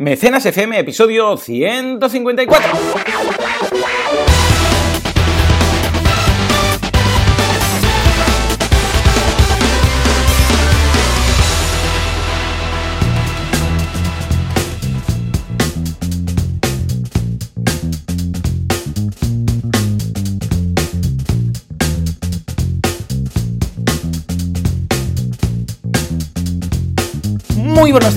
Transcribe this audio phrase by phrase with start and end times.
[0.00, 4.29] Mecenas FM, episodio 154.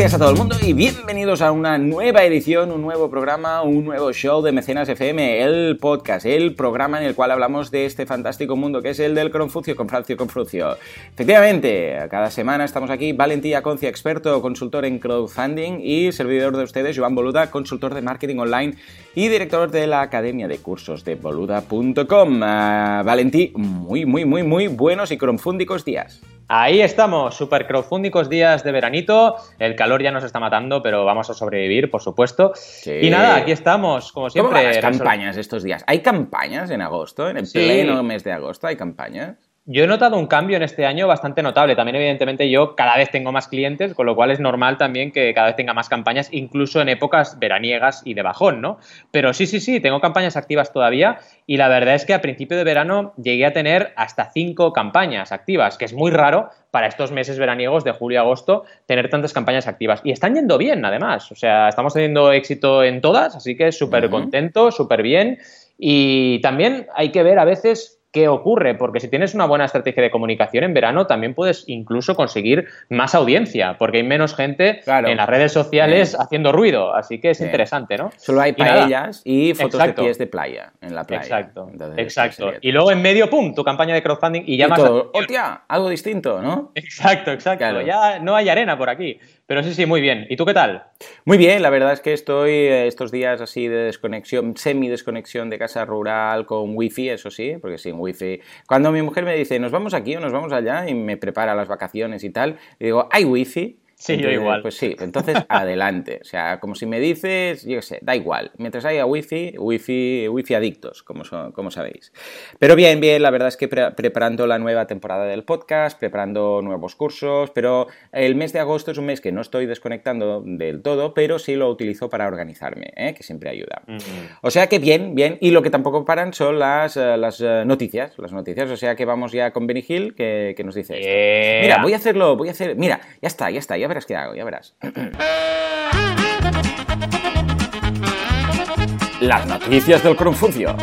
[0.04, 3.86] Días a todo el mundo y bienvenidos a una nueva edición, un nuevo programa, un
[3.86, 8.06] nuevo show de Mecenas FM, el podcast, el programa en el cual hablamos de este
[8.06, 10.76] fantástico mundo que es el del Confucio con Francio Confrucio.
[11.14, 16.98] Efectivamente, cada semana estamos aquí, Valentía Concia, experto, consultor en crowdfunding y servidor de ustedes,
[16.98, 18.76] Joan Boluda, consultor de marketing online
[19.16, 22.42] y director de la Academia de Cursos de Boluda.com.
[22.42, 26.22] Uh, Valentí, muy, muy, muy, muy buenos y crowdfundicos días.
[26.56, 29.38] Ahí estamos, super crowdfundicos días de veranito.
[29.58, 32.52] El calor ya nos está matando, pero vamos a sobrevivir, por supuesto.
[32.54, 32.92] Sí.
[33.02, 34.60] Y nada, aquí estamos, como siempre.
[34.60, 35.84] ¿Cómo las campañas estos días?
[35.88, 37.28] ¿Hay campañas en agosto?
[37.28, 37.58] ¿En el sí.
[37.58, 39.43] pleno mes de agosto hay campañas?
[39.66, 41.78] Yo he notado un cambio en este año bastante notable.
[41.78, 45.34] También, evidentemente, yo cada vez tengo más clientes, con lo cual es normal también que
[45.34, 48.78] cada vez tenga más campañas, incluso en épocas veraniegas y de bajón, ¿no?
[49.12, 52.58] Pero sí, sí, sí, tengo campañas activas todavía y la verdad es que a principio
[52.58, 57.14] de verano llegué a tener hasta cinco campañas activas, que es muy raro para estos
[57.14, 60.02] meses veraniegos de julio y agosto tener tantas campañas activas.
[60.04, 61.32] Y están yendo bien, además.
[61.32, 64.12] O sea, estamos teniendo éxito en todas, así que súper uh -huh.
[64.12, 65.38] contento, súper bien.
[65.78, 70.04] Y también hay que ver a veces qué ocurre, porque si tienes una buena estrategia
[70.04, 75.08] de comunicación en verano, también puedes incluso conseguir más audiencia, porque hay menos gente claro.
[75.08, 76.22] en las redes sociales Bien.
[76.22, 77.50] haciendo ruido, así que es Bien.
[77.50, 78.12] interesante, ¿no?
[78.18, 80.02] Solo hay paellas y, y fotos Exacto.
[80.04, 81.24] de pies de playa, en la playa.
[81.24, 82.54] Exacto, Entonces, Exacto.
[82.62, 84.80] Y luego en medio, pum, tu campaña de crowdfunding y ya y más...
[84.80, 86.72] Todo, hostia, algo distinto, ¿no?
[86.76, 87.82] Exacto, exacto, claro.
[87.82, 89.20] ya no hay arena por aquí.
[89.46, 90.26] Pero sí, sí, muy bien.
[90.30, 90.86] ¿Y tú qué tal?
[91.26, 95.60] Muy bien, la verdad es que estoy eh, estos días así de desconexión, semi-desconexión de
[95.60, 98.42] casa rural con wifi, eso sí, porque sin wifi.
[98.68, 101.56] Cuando mi mujer me dice, nos vamos aquí o nos vamos allá y me prepara
[101.56, 103.83] las vacaciones y tal, digo, ¿hay wifi?
[104.04, 104.62] Sí, entonces, yo igual.
[104.62, 106.20] Pues sí, entonces adelante.
[106.22, 108.52] O sea, como si me dices, yo qué sé, da igual.
[108.58, 112.12] Mientras haya wifi, wifi, wifi adictos, como, son, como sabéis.
[112.60, 116.62] Pero bien, bien, la verdad es que pre preparando la nueva temporada del podcast, preparando
[116.62, 120.82] nuevos cursos, pero el mes de agosto es un mes que no estoy desconectando del
[120.82, 123.14] todo, pero sí lo utilizo para organizarme, ¿eh?
[123.14, 123.84] que siempre ayuda.
[123.88, 124.38] Uh -huh.
[124.42, 125.38] O sea que bien, bien.
[125.40, 128.70] Y lo que tampoco paran son las, uh, las uh, noticias, las noticias.
[128.70, 131.62] O sea que vamos ya con Benny Hill, que, que nos dice esto.
[131.62, 132.76] Mira, voy a hacerlo, voy a hacer...
[132.76, 134.74] Mira, ya está, ya está, ya verás qué hago, ya verás.
[139.22, 140.76] Las noticias del Confucio.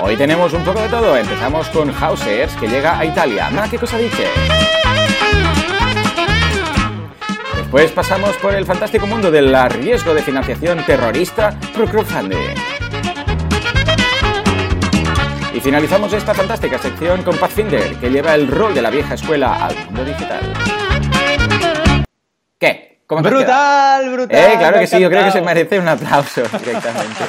[0.00, 1.14] Hoy tenemos un poco de todo.
[1.16, 3.50] Empezamos con Hausers, que llega a Italia.
[3.50, 4.24] Ma, ¿qué cosa dice?
[7.56, 12.54] Después pasamos por el fantástico mundo del riesgo de financiación terrorista por crowdfunding.
[15.58, 19.66] Y finalizamos esta fantástica sección con Pathfinder, que lleva el rol de la vieja escuela
[19.66, 20.38] al mundo digital.
[22.60, 23.00] ¿Qué?
[23.08, 24.38] ¿Cómo brutal, brutal.
[24.38, 27.24] Eh, claro que sí, yo creo que se merece un aplauso directamente.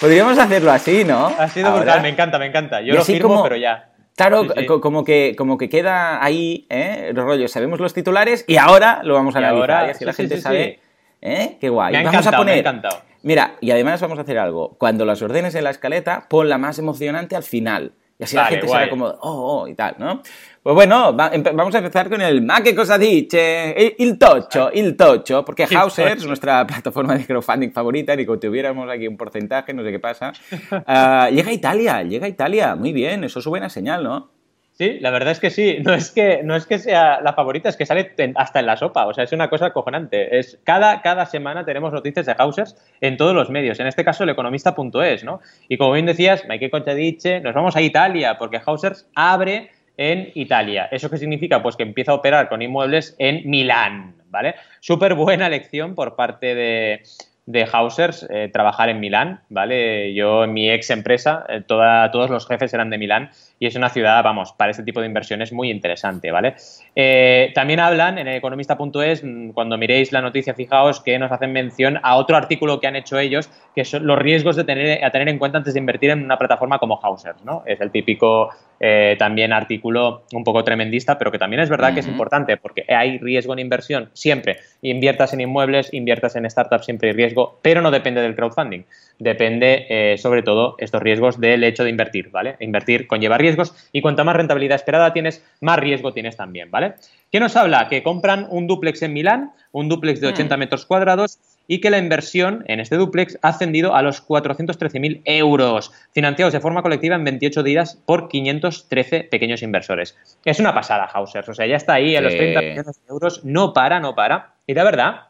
[0.00, 1.32] Podríamos hacerlo así, ¿no?
[1.38, 1.80] Ha sido Ahora.
[1.80, 2.80] brutal, me encanta, me encanta.
[2.80, 3.42] Yo lo firmo, como...
[3.44, 3.92] pero ya.
[4.16, 4.66] Claro, sí, sí.
[4.66, 7.12] Como, que, como que queda ahí, ¿eh?
[7.14, 9.98] Los rollos, sabemos los titulares y ahora lo vamos a y analizar ahora, y así
[10.00, 10.80] sí, la gente sabe.
[11.22, 11.56] ¿Eh?
[11.60, 11.92] Qué guay.
[11.92, 12.46] Me ha vamos a poner.
[12.46, 13.13] Me ha encantado.
[13.24, 14.76] Mira, y además vamos a hacer algo.
[14.78, 17.94] Cuando las ordenes en la escaleta, pon la más emocionante al final.
[18.18, 18.78] Y así vale, la gente guay.
[18.80, 20.22] será como, oh, oh, y tal, ¿no?
[20.62, 24.94] Pues bueno, va, vamos a empezar con el Ma che cosa dice, il tocho, il
[24.94, 29.82] tocho, porque Hausers, nuestra plataforma de crowdfunding favorita, ni que tuviéramos aquí un porcentaje, no
[29.82, 30.32] sé qué pasa,
[30.70, 34.33] uh, llega a Italia, llega a Italia, muy bien, eso es buena señal, ¿no?
[34.76, 35.78] Sí, la verdad es que sí.
[35.84, 38.76] No es que, no es que sea la favorita, es que sale hasta en la
[38.76, 39.06] sopa.
[39.06, 40.36] O sea, es una cosa acojonante.
[40.36, 43.78] Es, cada, cada semana tenemos noticias de Hausers en todos los medios.
[43.78, 45.40] En este caso, el economista.es, ¿no?
[45.68, 50.88] Y como bien decías, Mike Conchadiche, nos vamos a Italia porque Hausers abre en Italia.
[50.90, 51.62] ¿Eso qué significa?
[51.62, 54.56] Pues que empieza a operar con inmuebles en Milán, ¿vale?
[54.80, 57.02] Súper buena lección por parte de,
[57.46, 60.14] de Hausers eh, trabajar en Milán, ¿vale?
[60.14, 63.90] Yo en mi ex empresa, eh, todos los jefes eran de Milán y es una
[63.90, 66.54] ciudad, vamos, para este tipo de inversiones muy interesante, ¿vale?
[66.96, 72.00] Eh, también hablan en economista.es, mm, cuando miréis la noticia, fijaos que nos hacen mención
[72.02, 75.28] a otro artículo que han hecho ellos, que son los riesgos de tener, a tener
[75.28, 77.62] en cuenta antes de invertir en una plataforma como Hausers, ¿no?
[77.66, 78.50] Es el típico
[78.86, 81.94] eh, también artículo un poco tremendista, pero que también es verdad uh -huh.
[81.94, 84.58] que es importante porque hay riesgo en inversión siempre.
[84.82, 88.82] Inviertas en inmuebles, inviertas en startups, siempre hay riesgo, pero no depende del crowdfunding.
[89.18, 92.56] Depende, eh, sobre todo, estos riesgos del hecho de invertir, ¿vale?
[92.60, 96.92] Invertir conlleva riesgos y cuanta más rentabilidad esperada tienes, más riesgo tienes también, ¿vale?
[97.32, 97.88] ¿Qué nos habla?
[97.88, 100.60] Que compran un duplex en Milán, un duplex de 80 mm.
[100.60, 105.92] metros cuadrados, y que la inversión en este duplex ha ascendido a los 413.000 euros,
[106.12, 110.16] financiados de forma colectiva en 28 días por 513 pequeños inversores.
[110.44, 111.48] Es una pasada, Hausers.
[111.48, 113.44] O sea, ya está ahí en los 30 millones de euros.
[113.44, 114.54] No para, no para.
[114.66, 115.28] Y de verdad,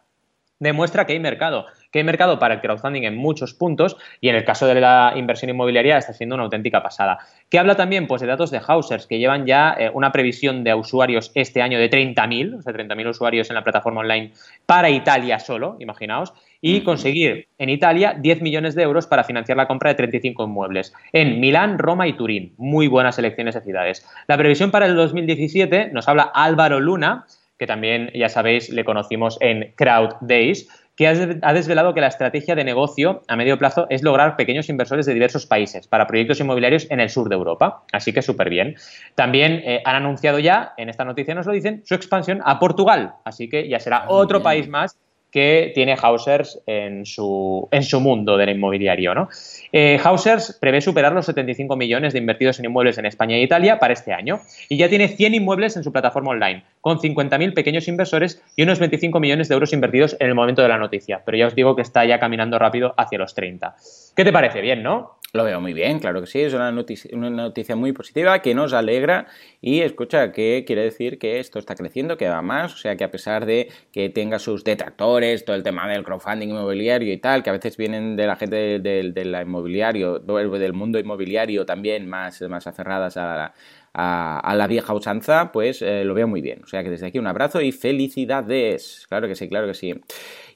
[0.58, 4.34] demuestra que hay mercado que hay mercado para el crowdfunding en muchos puntos y en
[4.34, 7.20] el caso de la inversión inmobiliaria está siendo una auténtica pasada.
[7.48, 8.08] ¿Qué habla también?
[8.08, 11.78] Pues de datos de Hausers, que llevan ya eh, una previsión de usuarios este año
[11.78, 14.32] de 30.000, o sea, 30.000 usuarios en la plataforma online
[14.66, 19.68] para Italia solo, imaginaos, y conseguir en Italia 10 millones de euros para financiar la
[19.68, 22.54] compra de 35 inmuebles en Milán, Roma y Turín.
[22.56, 24.04] Muy buenas elecciones de ciudades.
[24.26, 27.26] La previsión para el 2017 nos habla Álvaro Luna,
[27.56, 32.54] que también ya sabéis le conocimos en Crowd Days, que ha desvelado que la estrategia
[32.54, 36.86] de negocio a medio plazo es lograr pequeños inversores de diversos países para proyectos inmobiliarios
[36.90, 37.82] en el sur de Europa.
[37.92, 38.76] Así que súper bien.
[39.16, 43.14] También eh, han anunciado ya, en esta noticia nos lo dicen, su expansión a Portugal.
[43.24, 44.96] Así que ya será ah, otro país más
[45.34, 49.16] que tiene Hausers en su, en su mundo del inmobiliario.
[49.16, 49.28] ¿no?
[49.72, 53.80] Eh, Hausers prevé superar los 75 millones de invertidos en inmuebles en España e Italia
[53.80, 54.38] para este año
[54.68, 58.78] y ya tiene 100 inmuebles en su plataforma online, con 50.000 pequeños inversores y unos
[58.78, 61.22] 25 millones de euros invertidos en el momento de la noticia.
[61.26, 63.74] Pero ya os digo que está ya caminando rápido hacia los 30.
[64.14, 64.60] ¿Qué te parece?
[64.60, 65.18] Bien, ¿no?
[65.34, 68.54] Lo veo muy bien, claro que sí, es una noticia, una noticia muy positiva que
[68.54, 69.26] nos alegra
[69.60, 73.02] y escucha que quiere decir que esto está creciendo, que va más, o sea que
[73.02, 77.42] a pesar de que tenga sus detractores, todo el tema del crowdfunding inmobiliario y tal,
[77.42, 82.42] que a veces vienen de la gente del, del inmobiliario, del mundo inmobiliario también más,
[82.42, 83.54] más aferradas a la,
[83.94, 86.60] a, la vieja usanza, pues eh, lo veo muy bien.
[86.64, 89.06] O sea que desde aquí un abrazo y felicidades.
[89.08, 89.94] Claro que sí, claro que sí.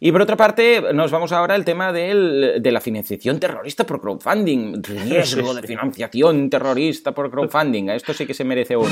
[0.01, 4.83] Y por otra parte, nos vamos ahora al tema de la financiación terrorista por crowdfunding.
[4.83, 7.91] Riesgo de financiación terrorista por crowdfunding.
[7.91, 8.89] Esto sí que se merece un...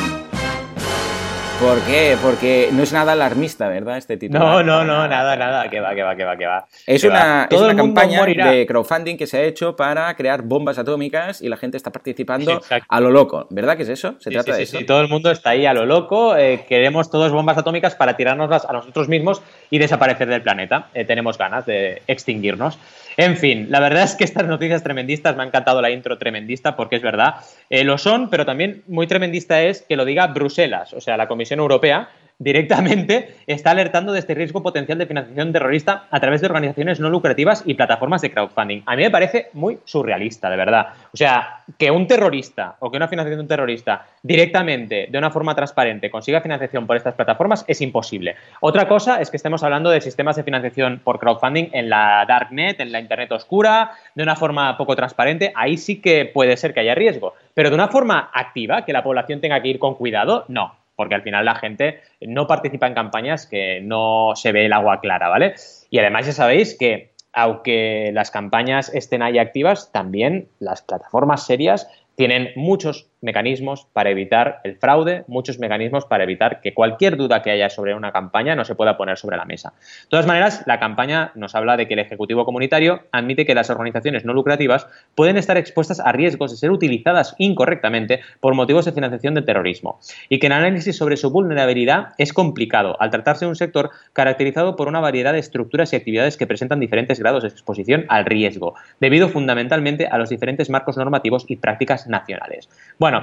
[1.60, 2.18] ¿Por qué?
[2.22, 3.96] Porque no es nada alarmista, ¿verdad?
[3.96, 4.40] Este título.
[4.40, 6.66] No, no, no, nada, nada, que va, que va, que va, que va.
[6.86, 11.40] Es una, es una campaña de crowdfunding que se ha hecho para crear bombas atómicas
[11.40, 14.16] y la gente está participando a lo loco, ¿verdad que es eso?
[14.20, 14.78] Se trata de eso.
[14.78, 16.36] Sí, todo el mundo está ahí a lo loco.
[16.36, 20.88] Eh, queremos todos bombas atómicas para tirárnoslas a nosotros mismos y desaparecer del planeta.
[20.92, 22.78] Eh, tenemos ganas de extinguirnos.
[23.16, 26.76] En fin, la verdad es que estas noticias tremendistas, me ha encantado la intro tremendista
[26.76, 27.36] porque es verdad,
[27.70, 31.26] eh, lo son, pero también muy tremendista es que lo diga Bruselas, o sea, la
[31.26, 36.46] Comisión Europea, directamente está alertando de este riesgo potencial de financiación terrorista a través de
[36.46, 38.82] organizaciones no lucrativas y plataformas de crowdfunding.
[38.86, 40.88] A mí me parece muy surrealista, de verdad.
[41.12, 45.30] O sea, que un terrorista o que una financiación de un terrorista directamente, de una
[45.30, 48.36] forma transparente, consiga financiación por estas plataformas es imposible.
[48.60, 52.80] Otra cosa es que estemos hablando de sistemas de financiación por crowdfunding en la darknet,
[52.80, 55.52] en la internet oscura, de una forma poco transparente.
[55.54, 57.34] Ahí sí que puede ser que haya riesgo.
[57.54, 61.14] Pero de una forma activa, que la población tenga que ir con cuidado, no porque
[61.14, 65.28] al final la gente no participa en campañas que no se ve el agua clara,
[65.28, 65.54] ¿vale?
[65.90, 71.86] Y además ya sabéis que aunque las campañas estén ahí activas, también las plataformas serias
[72.16, 77.50] tienen muchos mecanismos para evitar el fraude, muchos mecanismos para evitar que cualquier duda que
[77.50, 79.72] haya sobre una campaña no se pueda poner sobre la mesa.
[80.04, 83.70] De todas maneras, la campaña nos habla de que el Ejecutivo Comunitario admite que las
[83.70, 88.92] organizaciones no lucrativas pueden estar expuestas a riesgos de ser utilizadas incorrectamente por motivos de
[88.92, 89.98] financiación del terrorismo
[90.28, 94.76] y que el análisis sobre su vulnerabilidad es complicado al tratarse de un sector caracterizado
[94.76, 98.74] por una variedad de estructuras y actividades que presentan diferentes grados de exposición al riesgo,
[99.00, 102.68] debido fundamentalmente a los diferentes marcos normativos y prácticas nacionales.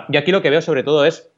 [0.09, 1.29] Yo aquí lo que veo sobre todo es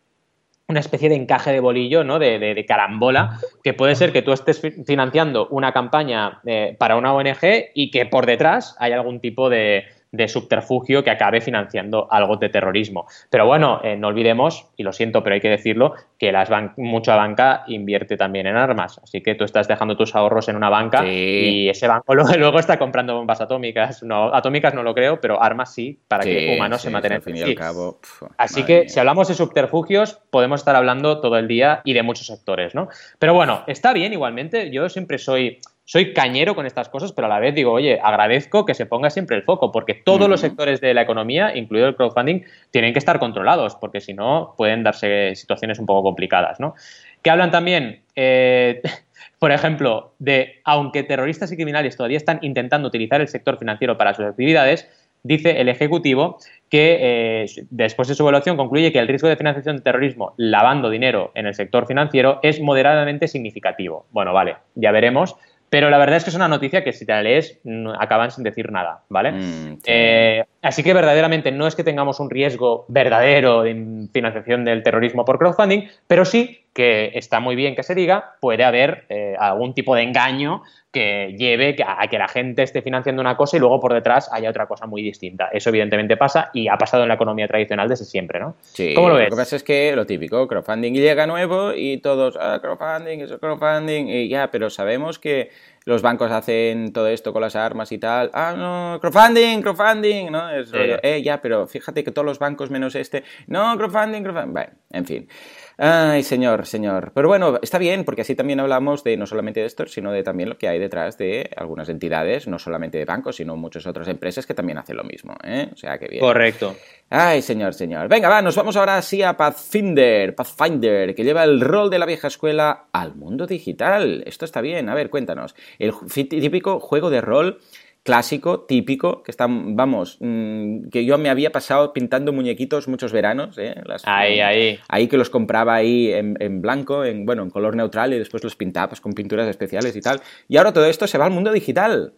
[0.68, 2.18] una especie de encaje de bolillo, ¿no?
[2.18, 7.72] De, carambola, que puede ser que tú estés financiando una campaña eh, para una ONG
[7.76, 12.50] y que por detrás hay algún tipo de, de subterfugio que acabe financiando algo de
[12.50, 13.08] terrorismo.
[13.30, 17.16] Pero bueno, eh, no olvidemos, y lo siento, pero hay que decirlo, que las mucha
[17.16, 19.00] banca invierte también en armas.
[19.04, 22.78] Así que tú estás dejando tus ahorros en una banca y ese banco luego, está
[22.78, 24.04] comprando bombas atómicas.
[24.04, 27.56] No, atómicas no lo creo, pero armas sí, para que humanos se entre sí.
[27.56, 28.00] Cabo,
[28.38, 32.28] Así que si hablamos de subterfugios, podemos estar hablando todo el día y de muchos
[32.28, 32.90] sectores, ¿no?
[33.20, 34.72] Pero bueno, está bien igualmente.
[34.72, 38.66] Yo siempre soy soy cañero con estas cosas, pero a la vez digo, oye, agradezco
[38.66, 41.96] que se ponga siempre el foco, porque todos los sectores de la economía, incluido el
[41.96, 46.74] crowdfunding, tienen que estar controlados, porque si no pueden darse situaciones un poco complicadas, ¿no?
[47.22, 48.82] Que hablan también, eh,
[49.40, 54.16] por ejemplo, de aunque terroristas y criminales todavía están intentando utilizar el sector financiero para
[54.16, 54.90] sus actividades,
[55.22, 56.38] dice el Ejecutivo
[56.70, 60.90] que eh, después de su evaluación concluye que el riesgo de financiación de terrorismo lavando
[60.90, 64.08] dinero en el sector financiero es moderadamente significativo.
[64.12, 65.36] Bueno, vale, ya veremos
[65.76, 67.60] pero la verdad es que es una noticia que si te la lees
[68.00, 69.34] acaban sin decir nada, ¿vale?
[69.34, 74.84] Mm, eh, así que verdaderamente no es que tengamos un riesgo verdadero de financiación del
[74.84, 79.34] terrorismo por crowdfunding, pero sí que está muy bien que se diga, puede haber eh,
[79.40, 83.62] algún tipo de engaño que lleve a que la gente esté financiando una cosa y
[83.62, 85.48] luego por detrás haya otra cosa muy distinta.
[85.54, 88.56] Eso evidentemente pasa y ha pasado en la economía tradicional desde siempre, ¿no?
[88.62, 89.30] Sí, ¿Cómo lo ves?
[89.30, 93.40] Lo que pasa es que lo típico, crowdfunding llega nuevo y todos, ah, crowdfunding, eso
[93.40, 95.52] crowdfunding, y ya, pero sabemos que
[95.86, 98.32] los bancos hacen todo esto con las armas y tal.
[98.34, 100.50] Ah, no, crowdfunding, crowdfunding, ¿no?
[100.50, 104.54] Es eh, ya, pero fíjate que todos los bancos menos este, no, crowdfunding, crowdfunding.
[104.54, 105.30] Bueno, en fin.
[105.78, 107.12] Ay, señor, señor.
[107.14, 110.24] Pero bueno, está bien, porque así también hablamos de no solamente de esto, sino de
[110.24, 114.08] también lo que hay detrás de algunas entidades, no solamente de bancos, sino muchas otras
[114.08, 115.70] empresas que también hacen lo mismo, ¿eh?
[115.74, 116.22] O sea, que bien.
[116.22, 116.76] Correcto.
[117.10, 118.08] Ay, señor, señor.
[118.08, 122.06] Venga, va, nos vamos ahora sí a Pathfinder, Pathfinder, que lleva el rol de la
[122.06, 124.24] vieja escuela al mundo digital.
[124.26, 124.90] Esto está bien.
[124.90, 125.56] A ver, cuéntanos.
[125.78, 127.60] El típico juego de rol
[128.06, 133.58] clásico, típico, que están, vamos, mm, que yo me había pasado pintando muñequitos muchos veranos,
[133.58, 133.74] ¿eh?
[134.04, 134.80] ahí, ahí.
[134.88, 138.56] Ahí que los compraba ahí en, blanco, en, bueno, en color neutral y después los
[138.56, 140.22] pintaba pues, con pinturas especiales y tal.
[140.48, 142.14] Y ahora todo esto se va al mundo digital.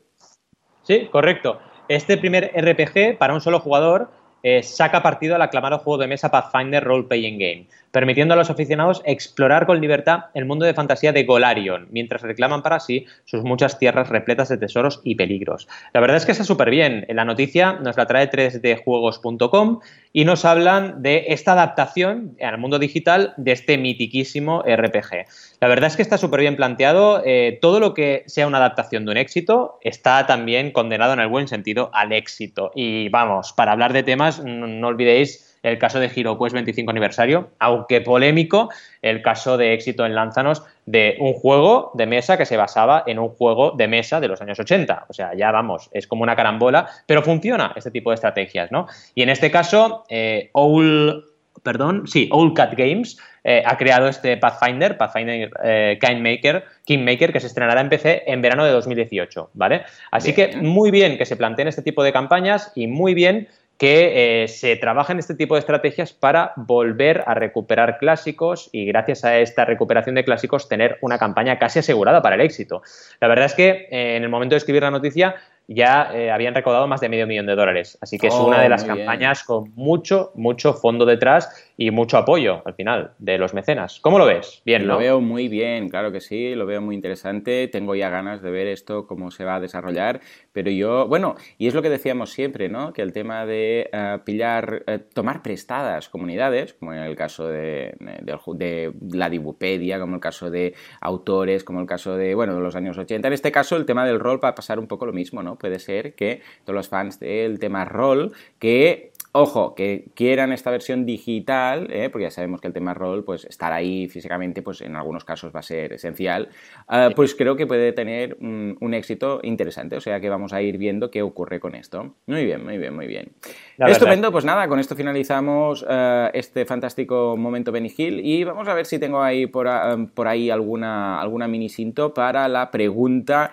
[0.83, 1.61] Sí, correcto.
[1.87, 4.11] Este primer RPG para un solo jugador
[4.43, 8.49] eh, saca partido al aclamado juego de mesa Pathfinder Role Playing Game permitiendo a los
[8.49, 13.43] aficionados explorar con libertad el mundo de fantasía de Golarion, mientras reclaman para sí sus
[13.43, 15.67] muchas tierras repletas de tesoros y peligros.
[15.93, 17.05] La verdad es que está súper bien.
[17.07, 19.79] En la noticia nos la trae 3djuegos.com
[20.13, 25.25] y nos hablan de esta adaptación al mundo digital de este mitiquísimo RPG.
[25.59, 27.21] La verdad es que está súper bien planteado.
[27.25, 31.27] Eh, todo lo que sea una adaptación de un éxito está también condenado en el
[31.27, 32.71] buen sentido al éxito.
[32.75, 38.01] Y vamos, para hablar de temas, no olvidéis el caso de HeroQuest 25 aniversario, aunque
[38.01, 38.69] polémico,
[39.01, 43.19] el caso de éxito en Lánzanos de un juego de mesa que se basaba en
[43.19, 45.05] un juego de mesa de los años 80.
[45.09, 48.87] O sea, ya vamos, es como una carambola, pero funciona este tipo de estrategias, ¿no?
[49.13, 51.25] Y en este caso, eh, Owl,
[51.63, 57.39] perdón, sí, Old Cat Games eh, ha creado este Pathfinder, Pathfinder eh, Kingmaker, Kingmaker, que
[57.39, 59.83] se estrenará en PC en verano de 2018, ¿vale?
[60.11, 63.47] Así que muy bien que se planteen este tipo de campañas y muy bien
[63.77, 68.85] que eh, se trabaja en este tipo de estrategias para volver a recuperar clásicos y
[68.85, 72.81] gracias a esta recuperación de clásicos tener una campaña casi asegurada para el éxito.
[73.19, 75.35] La verdad es que eh, en el momento de escribir la noticia
[75.67, 77.97] ya eh, habían recaudado más de medio millón de dólares.
[78.01, 82.17] Así que es una de oh, las campañas con mucho, mucho fondo detrás y mucho
[82.17, 83.99] apoyo al final de los mecenas.
[84.01, 84.63] ¿Cómo lo ves?
[84.65, 87.67] Bien, Lo veo muy bien, claro que sí, lo veo muy interesante.
[87.67, 90.19] Tengo ya ganas de ver esto, cómo se va a desarrollar.
[90.51, 92.93] Pero yo, bueno, y es lo que decíamos siempre, ¿no?
[92.93, 97.95] Que el tema de eh, pillar, eh, tomar prestadas comunidades, como en el caso de,
[97.99, 102.75] de, la Dibupedia, como el caso de autores, como el caso de, bueno, de los
[102.75, 103.27] años 80.
[103.27, 105.57] En este caso, el tema del rol va a pasar un poco lo mismo, ¿no?
[105.57, 111.05] Puede ser que todos los fans del tema rol, que Ojo, que quieran esta versión
[111.05, 112.09] digital, ¿eh?
[112.09, 115.53] porque ya sabemos que el tema rol, pues estar ahí físicamente, pues en algunos casos
[115.55, 116.49] va a ser esencial,
[116.87, 119.97] ah, pues creo que puede tener un, éxito interesante.
[119.97, 122.15] O sea que vamos a ir viendo qué ocurre con esto.
[122.25, 123.31] Muy bien, muy bien, muy bien.
[123.77, 128.73] Estupendo, pues nada, con esto finalizamos ah, este fantástico momento Benny Hill y vamos a
[128.73, 133.51] ver si tengo ahí por, ah, por ahí alguna, alguna mini cinto para la pregunta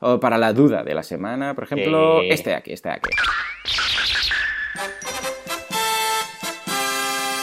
[0.00, 1.54] o para la duda de la semana.
[1.54, 3.10] Por ejemplo, este de aquí, este de aquí.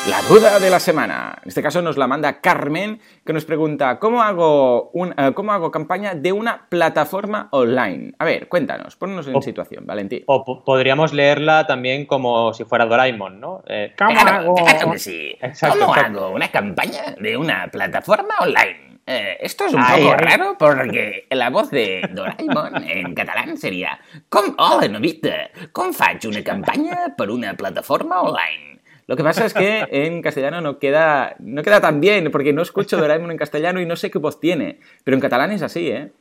[0.07, 1.37] La duda de la semana.
[1.43, 5.51] En este caso nos la manda Carmen, que nos pregunta, ¿cómo hago, un, eh, ¿cómo
[5.51, 8.13] hago campaña de una plataforma online?
[8.17, 10.23] A ver, cuéntanos, ponnos en situación, Valentín.
[10.25, 13.63] O podríamos leerla también como si fuera Doraemon, ¿no?
[13.67, 14.55] Eh, ¿Cómo hago?
[14.97, 15.37] sí.
[15.59, 18.99] ¿Cómo hago una campaña de una plataforma online?
[19.05, 24.55] Eh, esto es un poco raro porque la voz de Doraemon en catalán sería Com,
[24.57, 28.80] Hola, novita, com faig una campanya per una plataforma online?
[29.07, 32.61] Lo que pasa es que en castellano no queda, no queda tan bien, porque no
[32.61, 34.79] escucho Doraemon en castellano y no sé qué voz tiene.
[35.03, 36.11] Pero en catalán es así, ¿eh?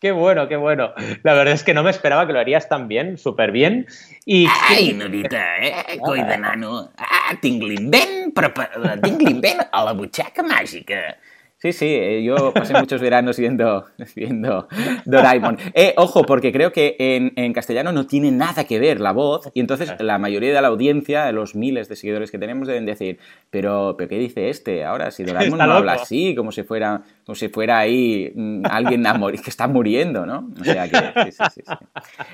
[0.00, 0.94] Qué bueno, qué bueno.
[1.22, 3.86] La verdad es que no me esperaba que lo harías tan bien, súper bien.
[4.24, 4.46] I...
[4.70, 5.98] Ai, Norita, eh?
[6.00, 6.90] Coi de nano.
[6.96, 8.32] Ah, tinc l'invent,
[9.02, 11.18] tinc l'invent a la butxaca màgica.
[11.60, 13.84] Sí, sí, eh, yo pasé muchos veranos viendo,
[14.16, 14.66] viendo
[15.04, 15.58] Doraemon.
[15.74, 19.60] Eh, ojo, porque creo que en, castellano no tiene nada que ver la voz y
[19.60, 23.18] entonces la mayoría de la audiencia, de los miles de seguidores que tenemos, deben decir,
[23.50, 24.84] pero, ¿pero qué dice este?
[24.84, 29.04] Ahora, si Doraemon no habla así, como si fuera, como si fuera ahí mm, alguien
[29.42, 30.50] que está muriendo, ¿no?
[30.60, 31.72] O sea que, sí, sí, sí,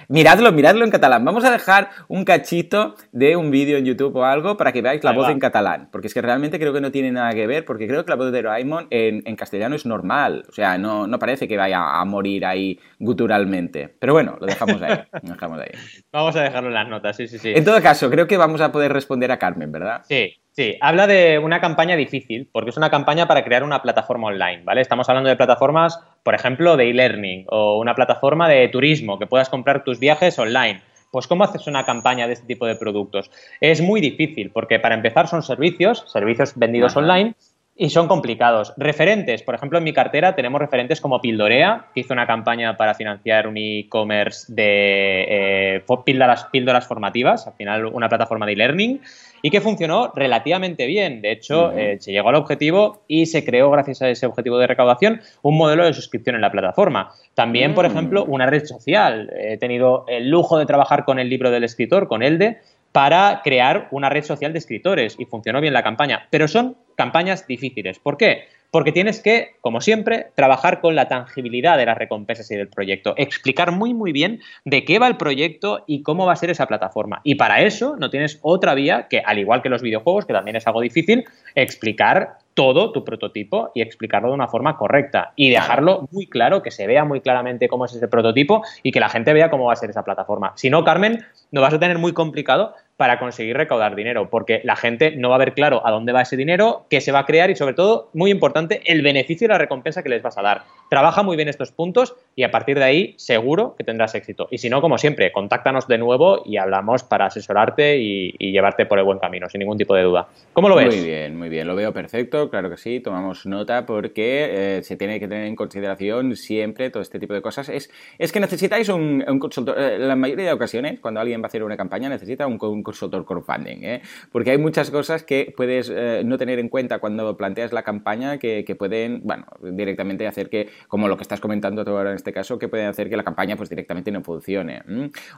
[0.09, 1.25] Miradlo, miradlo en catalán.
[1.25, 5.05] Vamos a dejar un cachito de un vídeo en YouTube o algo para que veáis
[5.05, 7.65] la voz en catalán, porque es que realmente creo que no tiene nada que ver,
[7.65, 10.45] porque creo que la voz de Doraemon en en, castellano es normal.
[10.49, 13.95] O sea, no, no, parece que vaya a morir ahí guturalmente.
[13.99, 14.97] Pero bueno, lo dejamos ahí.
[15.23, 15.71] Lo dejamos ahí.
[16.13, 17.53] Vamos a dejarlo en las notas, sí, sí, sí.
[17.55, 20.03] En todo caso, creo que vamos a poder responder a Carmen, ¿verdad?
[20.09, 20.35] Sí.
[20.57, 24.63] Sí, habla de una campaña difícil, porque es una campaña para crear una plataforma online,
[24.65, 24.81] ¿vale?
[24.81, 29.51] Estamos hablando de plataformas, por ejemplo, de e-learning o una plataforma de turismo, que puedas
[29.51, 30.81] comprar tus viajes online.
[31.11, 33.31] Pues ¿cómo haces una campaña de este tipo de productos?
[33.61, 37.35] Es muy difícil, porque para empezar son servicios, servicios vendidos online,
[37.79, 38.73] y son complicados.
[38.79, 42.95] Referentes, por ejemplo, en mi cartera tenemos referentes como Pildorea, que hizo una campaña para
[42.95, 49.01] financiar un e-commerce de eh, píldoras, píldoras formativas, al final una plataforma de e-learning,
[49.47, 51.23] y que funcionó relativamente bien.
[51.23, 54.67] De hecho, eh, se llegó al objetivo y se creó, gracias a ese objetivo de
[54.67, 57.13] recaudación, un modelo de suscripción en la plataforma.
[57.35, 57.93] También, por mm.
[57.93, 59.33] ejemplo, una red social.
[59.39, 62.59] He tenido el lujo de trabajar con el libro del escritor, con Elde,
[62.91, 66.27] para crear una red social de escritores y funcionó bien la campaña.
[66.31, 68.01] Pero son campañas difíciles.
[68.01, 68.49] ¿Por qué?
[68.71, 73.15] Porque tienes que, como siempre, trabajar con la tangibilidad de las recompensas y del proyecto,
[73.17, 76.67] explicar muy muy bien de qué va el proyecto y cómo va a ser esa
[76.67, 77.21] plataforma.
[77.25, 80.57] Y para eso no tienes otra vía que, al igual que los videojuegos, que también
[80.57, 86.09] es algo difícil, explicar todo tu prototipo y explicarlo de una forma correcta y dejarlo
[86.11, 89.35] muy claro, que se vea muy claramente cómo es ese prototipo y que la gente
[89.35, 90.55] vea cómo va a ser esa plataforma.
[90.57, 91.23] Si no, Carmen,
[91.53, 95.35] lo vas a tener muy complicado para conseguir recaudar dinero, porque la gente no va
[95.35, 97.75] a ver claro a dónde va ese dinero, qué se va a crear y sobre
[97.75, 100.63] todo, muy importante, el beneficio y la recompensa que les vas a dar.
[100.89, 104.49] Trabaja muy bien estos puntos y a partir de ahí seguro que tendrás éxito.
[104.51, 108.99] Y si no, como siempre, contáctanos de nuevo y hablamos para asesorarte y, llevarte por
[108.99, 110.29] el buen camino, sin ningún tipo de duda.
[110.53, 110.95] ¿Cómo lo ves?
[110.95, 114.97] Muy bien, muy bien, lo veo perfecto, claro que sí, tomamos nota porque eh, se
[114.97, 117.69] tiene que tener en consideración siempre todo este tipo de cosas.
[117.69, 121.49] Es, es que necesitáis un, consultor, eh, la mayoría de ocasiones, cuando alguien va a
[121.49, 124.03] hacer una campaña, necesita un, un consultor crowdfunding, ¿eh?
[124.33, 128.39] porque hay muchas cosas que puedes eh, no tener en cuenta cuando planteas la campaña
[128.39, 132.33] que, pueden, bueno, directamente hacer que, como lo que estás comentando tú ahora en este
[132.33, 134.83] caso, que pueden hacer que la campaña pues directamente no funcione.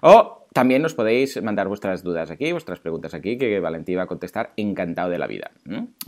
[0.02, 4.06] O también nos podéis mandar vuestras dudas aquí, vuestras preguntas aquí, que Valentí va a
[4.06, 5.50] contestar encantado de la vida.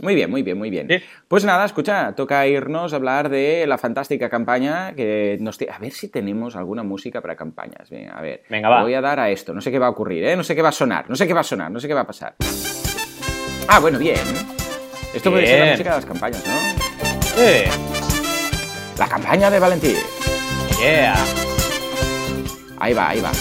[0.01, 0.87] Muy bien, muy bien, muy bien.
[1.27, 5.59] Pues nada, escucha, toca irnos a hablar de la fantástica campaña que nos...
[5.61, 7.89] A ver si tenemos alguna música para campañas.
[8.13, 8.81] a ver, Venga, va.
[8.81, 9.53] voy a dar a esto.
[9.53, 10.35] No sé qué va a ocurrir, ¿eh?
[10.35, 11.93] No sé qué va a sonar, no sé qué va a sonar, no sé qué
[11.93, 12.35] va a pasar.
[13.67, 14.17] Ah, bueno, bien.
[15.13, 16.53] Esto puede ser la música de las campañas, ¿no?
[17.35, 18.00] Sí.
[19.01, 19.95] La campaña de Valentín.
[20.79, 21.15] Yeah.
[22.77, 23.31] Ahí va, ahí va.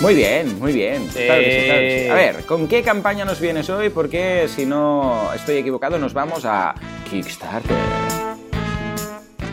[0.00, 1.06] Muy bien, muy bien.
[1.10, 3.90] A ver, ¿con qué campaña nos vienes hoy?
[3.90, 6.74] Porque si no estoy equivocado, nos vamos a
[7.10, 7.76] Kickstarter.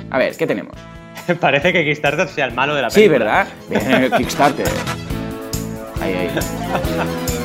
[0.10, 0.76] A ver, ¿qué tenemos?
[1.42, 3.48] Parece que Kickstarter sea el malo de la película.
[3.68, 4.00] Sí, ¿verdad?
[4.00, 4.68] Bien, Kickstarter.
[6.00, 7.37] Ahí, ahí.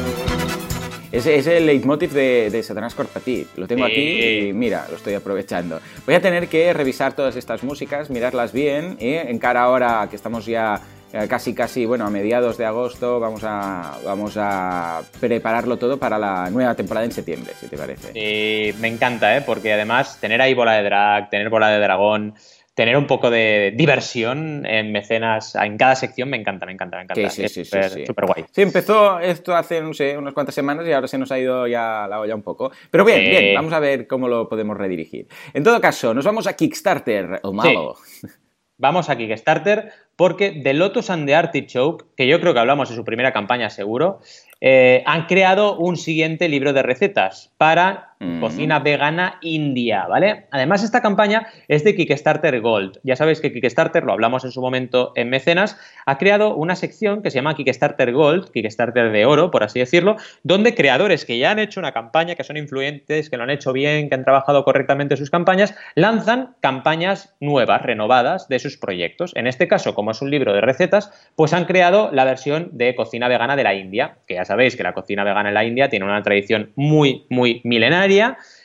[1.12, 3.46] Es, es el leitmotiv de, de Satanás Corpati.
[3.56, 5.78] Lo tengo aquí y mira, lo estoy aprovechando.
[6.06, 10.16] Voy a tener que revisar todas estas músicas, mirarlas bien, y en cara ahora que
[10.16, 10.80] estamos ya
[11.12, 16.18] eh, casi casi, bueno, a mediados de agosto vamos a, vamos a prepararlo todo para
[16.18, 18.12] la nueva temporada en septiembre, si te parece.
[18.14, 19.42] Sí, me encanta, ¿eh?
[19.44, 22.34] porque además tener ahí bola de drag, tener bola de dragón,
[22.74, 27.02] tener un poco de diversión en mecenas en cada sección me encanta, me encanta, me
[27.04, 27.30] encanta.
[27.30, 28.44] Sí, sí, sí, sí, Súper guay.
[28.50, 31.66] Sí, empezó esto hace, no sé, unas cuantas semanas y ahora se nos ha ido
[31.66, 32.72] ya la olla un poco.
[32.90, 35.28] Pero bien, bien, vamos a ver cómo lo podemos redirigir.
[35.52, 37.96] En todo caso, nos vamos a Kickstarter, o malo.
[38.78, 42.96] Vamos a Kickstarter porque The Lotus and the Artichoke, que yo creo que hablamos en
[42.96, 44.20] su primera campaña seguro,
[44.60, 50.46] eh, han creado un siguiente libro de recetas para cocina vegana india, ¿vale?
[50.50, 52.98] Además, esta campaña es de Kickstarter Gold.
[53.02, 57.22] Ya sabéis que Kickstarter, lo hablamos en su momento en Mecenas, ha creado una sección
[57.22, 61.50] que se llama Kickstarter Gold, Kickstarter de oro, por así decirlo, donde creadores que ya
[61.50, 64.64] han hecho una campaña, que son influentes, que lo han hecho bien, que han trabajado
[64.64, 69.32] correctamente sus campañas, lanzan campañas nuevas, renovadas de sus proyectos.
[69.34, 72.94] En este caso, como es un libro de recetas, pues han creado la versión de
[72.94, 75.88] cocina vegana de la India, que ya sabéis que la cocina vegana en la India
[75.88, 78.11] tiene una tradición muy, muy milenaria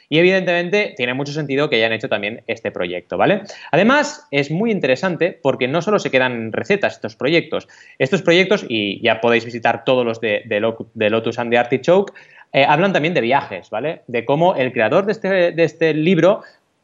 [0.10, 3.42] y evidentemente tiene mucho sentido que hayan hecho también este proyecto, ¿vale?
[3.72, 7.68] Además, es muy interesante porque no solo se quedan recetas estos proyectos,
[8.00, 10.44] estos proyectos, y ya podéis visitar todos los de,
[10.96, 12.14] Lotus and the Artichoke,
[12.54, 14.02] eh, hablan también de viajes, ¿vale?
[14.08, 16.42] De cómo el creador de este, de este libro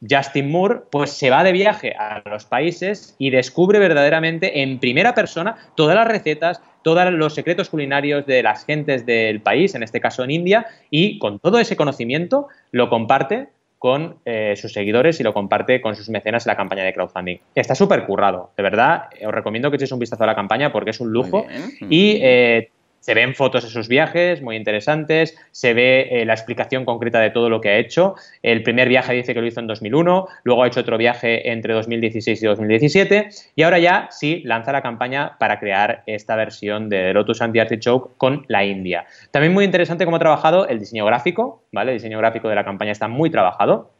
[0.10, 5.16] Justin Moore pues se va de viaje a los países y descubre verdaderamente en primera
[5.16, 10.00] persona todas las recetas, todos los secretos culinarios de las gentes del país, en este
[10.00, 13.50] caso en India, y con todo ese conocimiento lo comparte
[13.84, 17.38] con eh, sus seguidores y lo comparte con sus mecenas en la campaña de crowdfunding.
[17.54, 20.92] Está súper currado, de verdad, os recomiendo que echéis un vistazo a la campaña porque
[20.92, 21.46] es un lujo
[21.90, 22.70] y eh,
[23.04, 27.32] se ven fotos de sus viajes muy interesantes, se ve eh, la explicación concreta de
[27.32, 28.16] todo lo que ha hecho.
[28.42, 31.74] El primer viaje dice que lo hizo en 2001, luego ha hecho otro viaje entre
[31.74, 37.14] 2016 y 2017 y ahora ya sí lanza la campaña para crear esta versión de
[37.14, 39.06] Lotus Anti-Artichoke con la India.
[39.32, 41.92] También muy interesante cómo ha trabajado el diseño gráfico, ¿vale?
[41.92, 43.92] El diseño gráfico de la campaña está muy trabajado.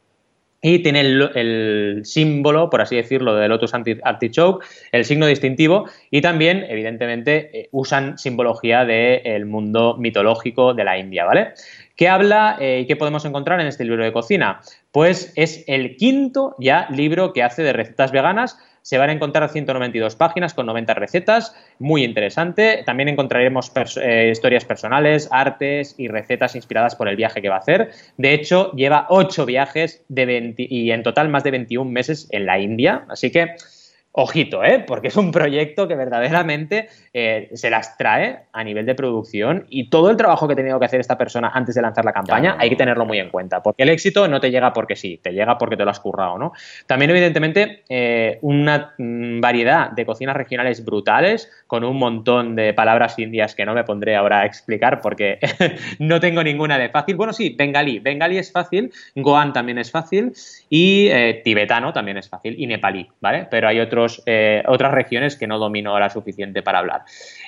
[0.66, 6.64] Y tiene el, símbolo, por así decirlo, de Lotus Artichoke, el signo distintivo, y también,
[6.66, 11.52] evidentemente, eh, usan simbología del mundo mitológico de la India, ¿vale?
[11.96, 14.62] ¿Qué habla eh, y qué podemos encontrar en este libro de cocina?
[14.90, 19.48] Pues es el quinto ya libro que hace de recetas veganas se van a encontrar
[19.48, 22.82] 192 páginas con 90 recetas, muy interesante.
[22.84, 27.60] También encontraremos eh, historias personales, artes y recetas inspiradas por el viaje que va a
[27.60, 27.92] hacer.
[28.18, 32.58] De hecho, lleva 8 viajes de y en total más de 21 meses en la
[32.58, 33.56] India, así que
[34.16, 34.78] Ojito, ¿eh?
[34.86, 39.90] porque es un proyecto que verdaderamente eh, se las trae a nivel de producción y
[39.90, 42.54] todo el trabajo que ha tenido que hacer esta persona antes de lanzar la campaña
[42.60, 45.32] hay que tenerlo muy en cuenta, porque el éxito no te llega porque sí, te
[45.32, 46.52] llega porque te lo has currado, ¿no?
[46.86, 53.18] También, evidentemente, eh, una mm, variedad de cocinas regionales brutales, con un montón de palabras
[53.18, 55.40] indias que no me pondré ahora a explicar porque
[55.98, 57.16] no tengo ninguna de fácil.
[57.16, 60.32] Bueno, sí, bengalí, bengalí es fácil, goan también es fácil
[60.68, 63.48] y eh, tibetano también es fácil y nepalí, ¿vale?
[63.50, 63.80] Pero hay
[64.26, 67.04] eh, otras regiones que no domino ahora suficiente para hablar.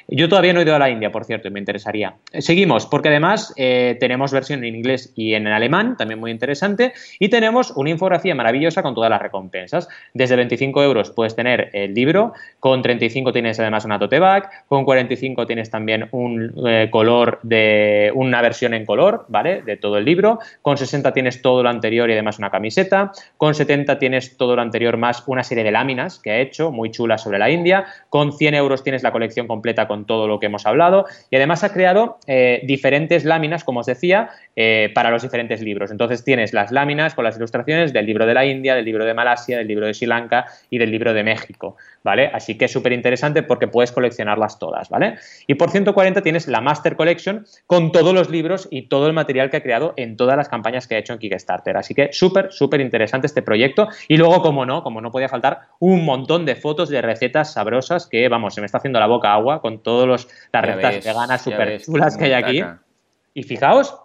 [0.08, 2.14] Yo todavía no he ido a la India, por cierto, y me interesaría.
[2.38, 7.28] Seguimos, porque además eh, tenemos versión en inglés y en alemán, también muy interesante, y
[7.28, 9.88] tenemos una infografía maravillosa con todas las recompensas.
[10.14, 14.84] Desde 25 euros puedes tener el libro, con 35 tienes además una tote bag, con
[14.84, 19.62] 45 tienes también un eh, color de una versión en color, ¿vale?
[19.62, 23.54] De todo el libro, con 60 tienes todo lo anterior y además una camiseta, con
[23.54, 27.22] 70 tienes todo lo anterior más una serie de láminas que ha hecho, muy chulas
[27.22, 30.66] sobre la India, con 100 euros tienes la colección completa con todo lo que hemos
[30.66, 35.60] hablado y además ha creado eh, diferentes láminas, como os decía, eh, para los diferentes
[35.62, 35.90] libros.
[35.90, 39.14] Entonces tienes las láminas con las ilustraciones del libro de la India, del libro de
[39.14, 42.30] Malasia, del libro de Sri Lanka y del libro de México, ¿vale?
[42.32, 45.16] Así que es súper interesante porque puedes coleccionarlas todas, ¿vale?
[45.46, 49.50] Y por 140 tienes la Master Collection con todos los libros y todo el material
[49.50, 51.76] que ha creado en todas las campañas que ha hecho en Kickstarter.
[51.76, 53.88] Así que súper, súper interesante este proyecto.
[54.08, 58.06] Y luego, como no, como no podía faltar, un montón de fotos de recetas sabrosas
[58.06, 61.80] que, vamos, se me está haciendo la boca agua con todas las recetas veganas súper
[61.80, 62.62] chulas que hay aquí.
[63.34, 63.96] Y fijaos,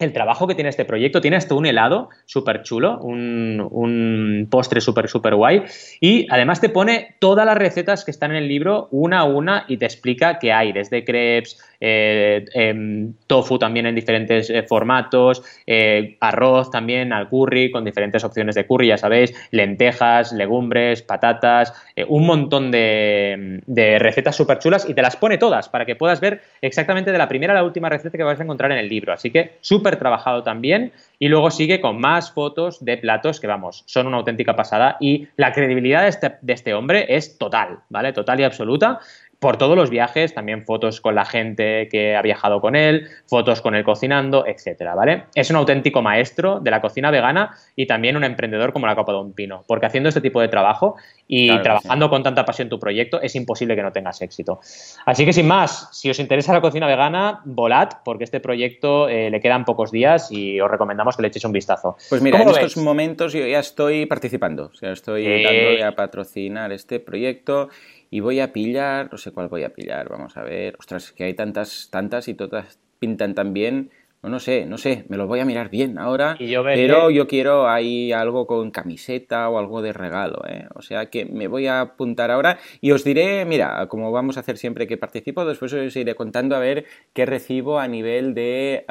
[0.00, 1.20] el trabajo que tiene este proyecto.
[1.20, 5.62] Tiene hasta un helado súper chulo, un, un, postre súper, súper guay.
[6.00, 9.66] Y además te pone todas las recetas que están en el libro una a una
[9.68, 15.42] y te explica qué hay, desde crepes, eh, em, tofu también en diferentes eh, formatos,
[15.66, 21.74] eh, arroz también al curry con diferentes opciones de curry, ya sabéis, lentejas, legumbres, patatas,
[22.08, 23.60] un montón de,
[23.98, 27.28] recetas súper chulas y te las pone todas para que puedas ver exactamente de la
[27.28, 29.12] primera a la última receta que vas a encontrar en el libro.
[29.12, 33.84] Así que súper trabajado también y luego sigue con más fotos de platos que, vamos,
[33.86, 38.14] son una auténtica pasada y la credibilidad de este, de este hombre es total, ¿vale?
[38.14, 39.00] Total y absoluta
[39.38, 43.60] por todos los viajes, también fotos con la gente que ha viajado con él, fotos
[43.60, 45.24] con él cocinando, etcétera, ¿vale?
[45.34, 49.12] Es un auténtico maestro de la cocina vegana y también un emprendedor como la copa
[49.12, 52.78] de un pino, porque haciendo este tipo de trabajo y trabajando con tanta pasión tu
[52.78, 54.60] proyecto es imposible que no tengas éxito.
[55.06, 59.30] Así que sin más, si os interesa la cocina vegana, volad, porque este proyecto eh,
[59.30, 61.96] le quedan pocos días y os recomendamos que le echéis un vistazo.
[62.08, 65.42] Pues mira, en estos momentos yo ya estoy participando, o sea, estoy eh...
[65.42, 67.68] dándole a patrocinar este proyecto
[68.10, 70.76] y voy a pillar, no sé cuál voy a pillar, vamos a ver.
[70.78, 73.90] Ostras, que hay tantas, tantas y todas pintan tan bien.
[74.24, 76.34] No, no sé, no sé, me lo voy a mirar bien ahora.
[76.38, 80.66] pero yo quiero ahí algo con camiseta o algo de regalo, ¿eh?
[80.74, 84.40] O sea que me voy a apuntar ahora y os diré, mira, como vamos a
[84.40, 88.86] hacer siempre que participo, después os iré contando a ver qué recibo a nivel de,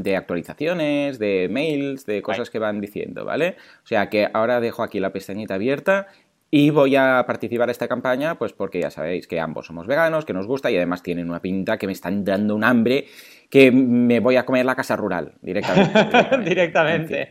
[0.00, 3.54] de actualizaciones, de mails, de cosas que van diciendo, ¿vale?
[3.84, 6.08] O sea que ahora dejo aquí la pestañita abierta
[6.50, 10.24] y voy a participar en esta campaña, pues porque ya sabéis que ambos somos veganos,
[10.24, 13.06] que nos gusta y además tienen una pinta que me están dando un hambre
[13.50, 16.38] que me voy a comer la casa rural directamente.
[16.44, 17.28] directamente.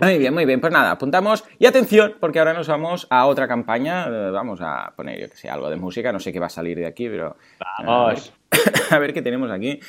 [0.00, 0.60] Muy bien, muy bien.
[0.60, 1.44] Pues nada, apuntamos.
[1.58, 4.06] Y atención, porque ahora nos vamos a otra campaña.
[4.06, 6.12] Eh, vamos a poner, yo que sé, algo de música.
[6.12, 7.36] No sé qué va a salir de aquí, pero.
[7.78, 8.34] Vamos.
[8.90, 9.80] A ver, qué tenemos aquí.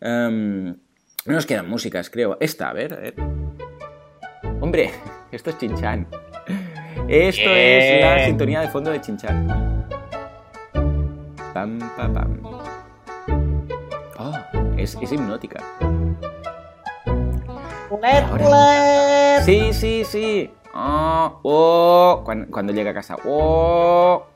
[0.00, 0.66] Um,
[1.26, 2.36] no nos quedan músicas, creo.
[2.38, 3.14] Esta, a ver, a ver.
[4.60, 4.90] Hombre,
[5.32, 6.06] esto es Chinchan.
[7.08, 9.88] Esto es la sintonía de fondo de Chinchan.
[11.52, 12.40] Pam, pam, pam.
[14.18, 14.32] Oh,
[14.76, 15.62] es, es hipnótica.
[19.44, 20.50] Sí, sí, sí.
[20.74, 22.22] Oh, oh.
[22.24, 23.16] Cuando, cuando, llega a casa.
[23.24, 24.26] Oh.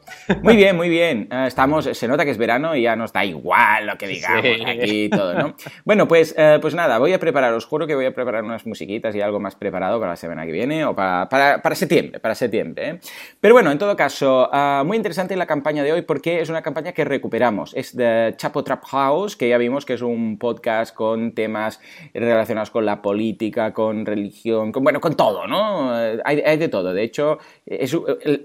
[0.42, 1.28] Muy bien, muy bien.
[1.30, 4.44] Eh, estamos, se nota que es verano y ya nos da igual lo que digamos
[4.66, 5.54] aquí y todo, ¿no?
[5.84, 8.66] Bueno, pues, eh, pues nada, voy a preparar, os juro que voy a preparar unas
[8.66, 12.34] musiquitas y algo más preparado para la semana que viene o para, para, septiembre, para
[12.34, 12.88] septiembre.
[12.88, 13.00] ¿eh?
[13.40, 14.50] Pero bueno, en todo caso,
[14.84, 17.74] muy interesante la campaña de hoy porque es una campaña que recuperamos.
[17.74, 21.80] Es de Chapo Trap House, que ya vimos que es un podcast con temas
[22.12, 25.92] relacionados con la política, con religión, con, bueno, con todo, ¿no?
[26.24, 26.92] Hay, hay de todo.
[26.92, 27.96] De hecho, es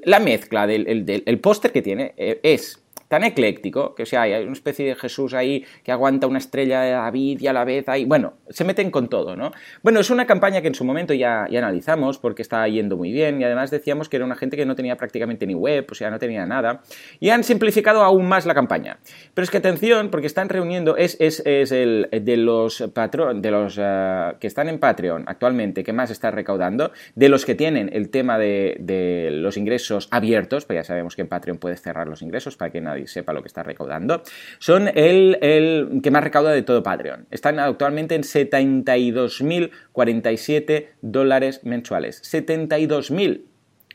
[0.06, 4.44] la mezcla del, del, póster que tiene eh, es tan ecléctico, que o sea, hay
[4.44, 7.88] una especie de Jesús ahí que aguanta una estrella de David y a la vez
[7.90, 9.52] ahí, bueno, se meten con todo, ¿no?
[9.82, 13.40] Bueno, es una campaña que en su momento ya, analizamos porque está yendo muy bien
[13.40, 16.10] y además decíamos que era una gente que no tenía prácticamente ni web, o sea,
[16.10, 16.82] no tenía nada,
[17.20, 19.00] y han simplificado aún más la campaña.
[19.34, 23.52] Pero es que atención, porque están reuniendo, es, es, es el de los patrón, de
[23.52, 27.90] los eh, que están en Patreon actualmente, que más está recaudando, de los que tienen
[27.94, 32.08] el tema de, de los ingresos abiertos, pues ya sabemos que en Patreon puedes cerrar
[32.08, 34.22] los ingresos para que nadie sepa lo que está recaudando,
[34.60, 37.26] son el, el que más recauda de todo Patreon.
[37.32, 42.22] Están actualmente en 72.047 dólares mensuales.
[42.24, 43.42] 72.000.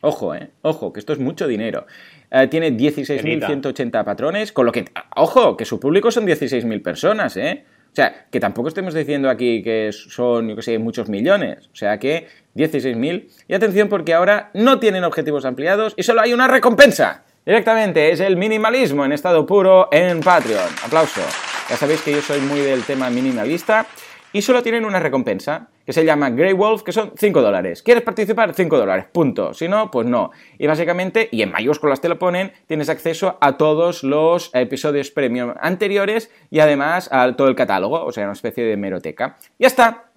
[0.00, 0.50] Ojo, eh.
[0.62, 1.86] Ojo, que esto es mucho dinero.
[2.30, 4.84] Eh, tiene 16.180 patrones, con lo que,
[5.16, 7.64] ojo, que su público son 16.000 personas, ¿eh?
[7.90, 11.68] O sea, que tampoco estemos diciendo aquí que son, yo que sé, muchos millones.
[11.72, 13.28] O sea que 16.000.
[13.48, 17.24] Y atención porque ahora no tienen objetivos ampliados y solo hay una recompensa.
[17.44, 20.68] Directamente, es el minimalismo en estado puro en Patreon.
[20.84, 21.22] Aplauso.
[21.68, 23.86] Ya sabéis que yo soy muy del tema minimalista
[24.32, 27.82] y solo tienen una recompensa que se llama Grey Wolf, que son 5 dólares.
[27.82, 28.52] ¿Quieres participar?
[28.52, 29.54] 5 dólares, punto.
[29.54, 30.32] Si no, pues no.
[30.58, 35.54] Y básicamente, y en mayúsculas te lo ponen, tienes acceso a todos los episodios premium
[35.58, 39.38] anteriores y además a todo el catálogo, o sea, una especie de meroteca.
[39.58, 40.07] Ya está,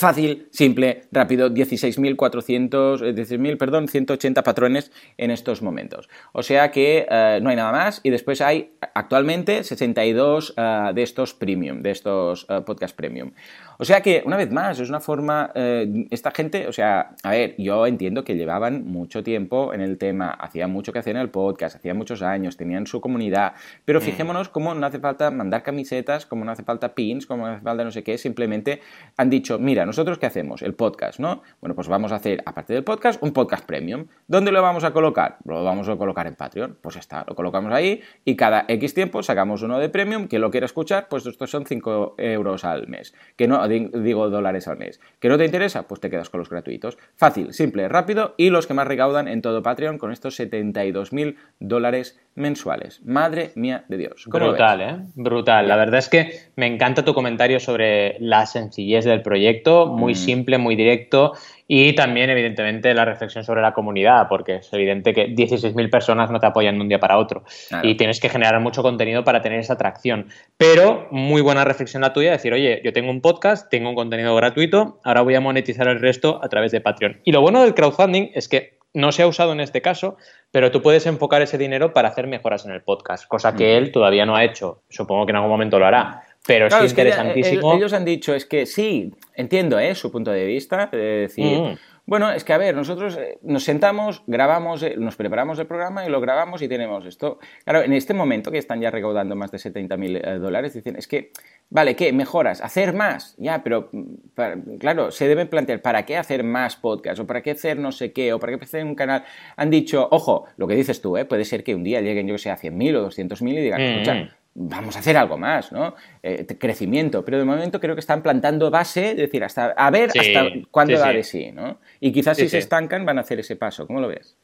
[0.00, 6.08] Fácil, simple, rápido, 16.400, 16.000, eh, perdón, 180 patrones en estos momentos.
[6.32, 11.02] O sea que eh, no hay nada más y después hay actualmente 62 eh, de
[11.02, 13.32] estos premium, de estos podcast premium.
[13.80, 17.30] O sea que, una vez más, es una forma, eh, esta gente, o sea, a
[17.30, 21.30] ver, yo entiendo que llevaban mucho tiempo en el tema, hacían mucho que hacían el
[21.30, 23.54] podcast, hacían muchos años, tenían su comunidad,
[23.86, 24.02] pero mm.
[24.02, 27.62] fijémonos cómo no hace falta mandar camisetas, como no hace falta pins, como no hace
[27.62, 28.82] falta no sé qué, simplemente
[29.16, 31.40] han dicho, mira, nosotros qué hacemos, el podcast, ¿no?
[31.62, 34.08] Bueno, pues vamos a hacer, aparte del podcast, un podcast premium.
[34.28, 35.38] ¿Dónde lo vamos a colocar?
[35.46, 36.76] Lo vamos a colocar en Patreon.
[36.82, 40.50] Pues está, lo colocamos ahí y cada X tiempo sacamos uno de premium, que lo
[40.50, 43.14] quiera escuchar, pues estos son 5 euros al mes.
[43.36, 45.00] Que no, digo dólares al mes.
[45.18, 45.88] ¿Que no te interesa?
[45.88, 46.98] Pues te quedas con los gratuitos.
[47.16, 52.18] Fácil, simple, rápido y los que más recaudan en todo Patreon con estos 72.000 dólares
[52.34, 53.00] mensuales.
[53.04, 54.24] Madre mía de Dios.
[54.26, 54.96] Brutal, ¿eh?
[55.14, 55.68] Brutal.
[55.68, 60.16] La verdad es que me encanta tu comentario sobre la sencillez del proyecto, muy mm.
[60.16, 61.32] simple, muy directo
[61.72, 66.40] y también, evidentemente, la reflexión sobre la comunidad, porque es evidente que 16.000 personas no
[66.40, 67.44] te apoyan de un día para otro.
[67.84, 70.30] Y tienes que generar mucho contenido para tener esa atracción.
[70.56, 74.34] Pero muy buena reflexión la tuya, decir, oye, yo tengo un podcast, tengo un contenido
[74.34, 77.20] gratuito, ahora voy a monetizar el resto a través de Patreon.
[77.22, 80.16] Y lo bueno del crowdfunding es que no se ha usado en este caso,
[80.50, 83.92] pero tú puedes enfocar ese dinero para hacer mejoras en el podcast, cosa que él
[83.92, 84.82] todavía no ha hecho.
[84.88, 86.24] Supongo que en algún momento lo hará.
[86.46, 87.74] Pero es interesantísimo.
[87.74, 89.94] ellos han dicho, es que sí, entiendo ¿eh?
[89.94, 91.78] su punto de vista, de decir, mm.
[92.06, 96.04] Bueno, es que a ver, nosotros eh, nos sentamos, grabamos, eh, nos preparamos el programa
[96.06, 97.38] y lo grabamos y tenemos esto.
[97.64, 101.32] Claro, en este momento que están ya recaudando más de 70.000 dólares, dicen, es que,
[101.68, 102.12] vale, ¿qué?
[102.12, 107.20] Mejoras, hacer más, ya, pero mm, claro, se deben plantear, ¿para qué hacer más podcast?
[107.20, 108.32] ¿O para qué hacer no sé qué?
[108.32, 109.24] ¿O para qué hacer un canal?
[109.56, 111.24] Han dicho, ojo, lo que dices tú, ¿eh?
[111.24, 113.80] puede ser que un día lleguen, yo que sé, a 100.000 o 200.000 y digan,
[113.80, 115.94] escucha, vamos a hacer algo más, ¿no?
[116.22, 120.10] Eh, crecimiento, pero de momento creo que están plantando base, es decir, hasta a ver
[120.10, 121.80] hasta cuándo da de sí, ¿no?
[122.00, 124.36] Y quizás si se estancan van a hacer ese paso, ¿cómo lo ves?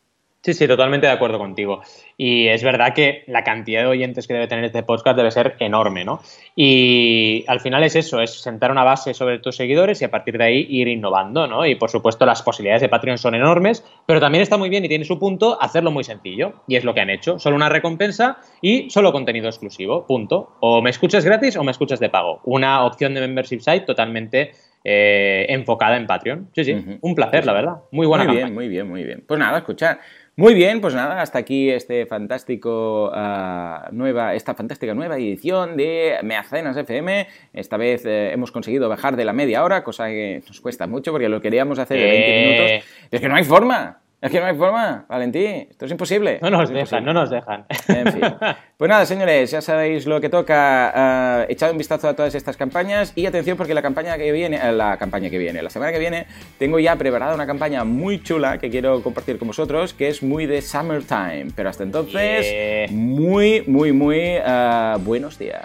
[0.42, 1.82] Sí, sí, totalmente de acuerdo contigo.
[2.16, 5.56] Y es verdad que la cantidad de oyentes que debe tener este podcast debe ser
[5.58, 6.20] enorme, ¿no?
[6.54, 10.38] Y al final es eso, es sentar una base sobre tus seguidores y a partir
[10.38, 11.66] de ahí ir innovando, ¿no?
[11.66, 14.88] Y por supuesto las posibilidades de Patreon son enormes, pero también está muy bien y
[14.88, 16.62] tiene su punto hacerlo muy sencillo.
[16.68, 17.40] Y es lo que han hecho.
[17.40, 20.52] Solo una recompensa y solo contenido exclusivo, punto.
[20.60, 22.40] O me escuchas gratis o me escuchas de pago.
[22.44, 24.52] Una opción de membership site totalmente
[24.88, 26.50] eh, enfocada en Patreon.
[26.54, 27.76] Sí, sí, un placer, la verdad.
[27.90, 29.24] Muy buena Muy bien, muy bien, muy bien.
[29.26, 29.98] Pues nada, escuchar.
[30.38, 36.18] Muy bien, pues nada, hasta aquí este fantástico uh, nueva, esta fantástica nueva edición de
[36.22, 37.26] Meacenas FM.
[37.54, 41.10] Esta vez eh, hemos conseguido bajar de la media hora, cosa que nos cuesta mucho
[41.10, 42.88] porque lo queríamos hacer de 20 minutos.
[43.10, 44.02] Es que no hay forma.
[44.26, 45.68] Es que no hay forma, Valentín.
[45.70, 46.38] Esto es imposible.
[46.42, 47.00] No nos Es dejan, imposible.
[47.06, 47.64] no nos dejan.
[47.88, 48.22] En fin.
[48.76, 51.40] Pues nada, señores, ya sabéis lo que toca.
[51.42, 54.58] eh, echad un vistazo a todas estas campañas y atención porque la campaña que viene,
[54.62, 56.26] eh, la campaña que viene, la semana que viene,
[56.58, 60.44] tengo ya preparada una campaña muy chula que quiero compartir con vosotros, que es muy
[60.44, 61.46] de summertime.
[61.56, 62.88] Pero hasta entonces, Yeah.
[62.90, 65.62] muy, muy, muy eh, buenos días.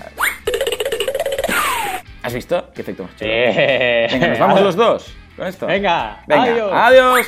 [2.24, 2.70] ¿Has visto?
[2.74, 3.30] Qué efecto más chulo.
[3.32, 5.66] Venga, nos vamos los dos con esto.
[5.68, 6.72] Venga, Venga, adiós.
[6.74, 7.28] adiós.